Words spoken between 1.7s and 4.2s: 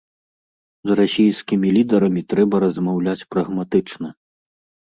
лідарамі трэба размаўляць прагматычна.